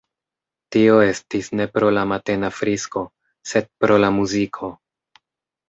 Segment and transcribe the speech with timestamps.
[0.75, 3.05] Tio estis ne pro la matena frisko,
[3.53, 4.75] sed pro la muziko.